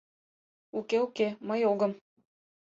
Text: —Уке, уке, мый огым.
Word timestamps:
—Уке, 0.79 0.97
уке, 1.05 1.27
мый 1.47 1.61
огым. 1.71 1.91